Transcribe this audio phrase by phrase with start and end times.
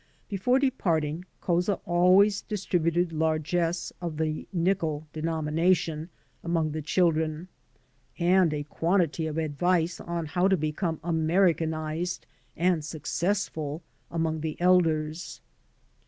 [0.29, 6.09] Before departing, Couza always distributed largess of the nickel denomination
[6.43, 7.49] among the children,
[8.17, 12.25] and a quantity of advice on how to become Americanized
[12.57, 15.39] and successful among the elders.